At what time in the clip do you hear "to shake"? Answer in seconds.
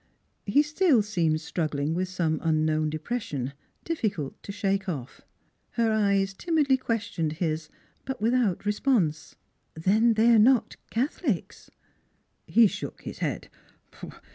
4.41-4.89